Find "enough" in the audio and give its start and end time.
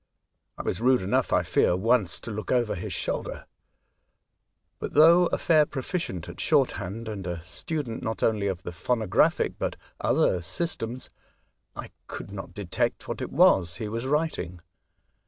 1.03-1.31